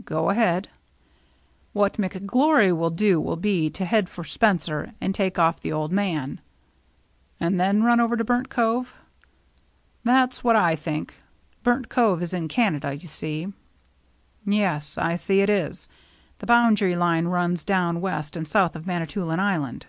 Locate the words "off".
5.38-5.60